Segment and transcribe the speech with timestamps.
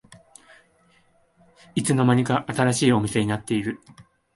[1.75, 3.79] いつの間にか新しいお店になってる